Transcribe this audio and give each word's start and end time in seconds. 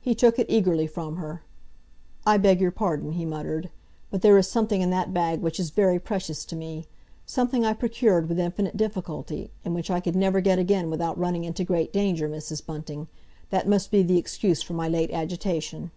He 0.00 0.14
took 0.14 0.38
it 0.38 0.46
eagerly 0.48 0.86
from 0.86 1.16
her. 1.16 1.42
"I 2.24 2.36
beg 2.36 2.60
your 2.60 2.70
pardon," 2.70 3.14
he 3.14 3.24
muttered. 3.24 3.70
"But 4.08 4.22
there 4.22 4.38
is 4.38 4.46
something 4.46 4.80
in 4.80 4.90
that 4.90 5.12
bag 5.12 5.40
which 5.40 5.58
is 5.58 5.70
very 5.70 5.98
precious 5.98 6.44
to 6.44 6.54
me—something 6.54 7.64
I 7.64 7.72
procured 7.72 8.28
with 8.28 8.38
infinite 8.38 8.76
difficulty, 8.76 9.50
and 9.64 9.74
which 9.74 9.90
I 9.90 9.98
could 9.98 10.14
never 10.14 10.40
get 10.40 10.60
again 10.60 10.90
without 10.90 11.18
running 11.18 11.42
into 11.42 11.64
great 11.64 11.92
danger, 11.92 12.28
Mrs. 12.28 12.64
Bunting. 12.64 13.08
That 13.50 13.66
must 13.66 13.90
be 13.90 14.04
the 14.04 14.16
excuse 14.16 14.62
for 14.62 14.74
my 14.74 14.86
late 14.88 15.10
agitation." 15.10 15.90